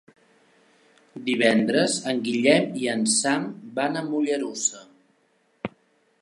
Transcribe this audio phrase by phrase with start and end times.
[1.27, 3.45] Divendres en Guillem i en Sam
[3.77, 4.83] van a Mollerussa.